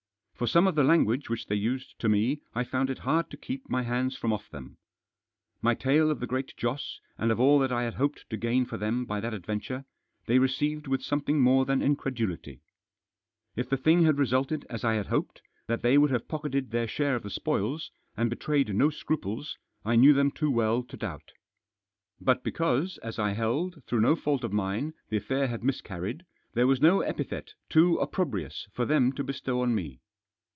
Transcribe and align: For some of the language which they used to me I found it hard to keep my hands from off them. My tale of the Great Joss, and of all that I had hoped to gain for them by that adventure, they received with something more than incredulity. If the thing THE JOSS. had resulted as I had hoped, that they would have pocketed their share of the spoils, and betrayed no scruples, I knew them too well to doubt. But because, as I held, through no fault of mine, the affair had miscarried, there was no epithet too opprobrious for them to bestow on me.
For 0.33 0.47
some 0.47 0.65
of 0.65 0.73
the 0.73 0.83
language 0.83 1.29
which 1.29 1.45
they 1.45 1.55
used 1.55 1.99
to 1.99 2.09
me 2.09 2.41
I 2.55 2.63
found 2.63 2.89
it 2.89 2.97
hard 2.97 3.29
to 3.29 3.37
keep 3.37 3.69
my 3.69 3.83
hands 3.83 4.17
from 4.17 4.33
off 4.33 4.49
them. 4.49 4.77
My 5.61 5.75
tale 5.75 6.09
of 6.09 6.19
the 6.19 6.25
Great 6.25 6.57
Joss, 6.57 6.99
and 7.15 7.31
of 7.31 7.39
all 7.39 7.59
that 7.59 7.71
I 7.71 7.83
had 7.83 7.93
hoped 7.93 8.27
to 8.31 8.37
gain 8.37 8.65
for 8.65 8.75
them 8.75 9.05
by 9.05 9.19
that 9.19 9.35
adventure, 9.35 9.85
they 10.25 10.39
received 10.39 10.87
with 10.87 11.03
something 11.03 11.39
more 11.39 11.65
than 11.65 11.83
incredulity. 11.83 12.63
If 13.55 13.69
the 13.69 13.77
thing 13.77 13.97
THE 13.97 14.05
JOSS. 14.05 14.07
had 14.07 14.17
resulted 14.17 14.65
as 14.67 14.83
I 14.83 14.93
had 14.95 15.05
hoped, 15.05 15.43
that 15.67 15.83
they 15.83 15.95
would 15.99 16.09
have 16.09 16.27
pocketed 16.27 16.71
their 16.71 16.87
share 16.87 17.15
of 17.15 17.21
the 17.21 17.29
spoils, 17.29 17.91
and 18.17 18.27
betrayed 18.27 18.73
no 18.75 18.89
scruples, 18.89 19.59
I 19.85 19.95
knew 19.95 20.11
them 20.13 20.31
too 20.31 20.49
well 20.49 20.81
to 20.81 20.97
doubt. 20.97 21.33
But 22.19 22.43
because, 22.43 22.97
as 23.03 23.19
I 23.19 23.33
held, 23.33 23.83
through 23.85 24.01
no 24.01 24.15
fault 24.15 24.43
of 24.43 24.51
mine, 24.51 24.95
the 25.09 25.17
affair 25.17 25.49
had 25.49 25.63
miscarried, 25.63 26.25
there 26.55 26.65
was 26.65 26.81
no 26.81 27.01
epithet 27.01 27.53
too 27.69 27.97
opprobrious 27.97 28.67
for 28.73 28.85
them 28.87 29.11
to 29.11 29.23
bestow 29.23 29.61
on 29.61 29.75
me. 29.75 29.99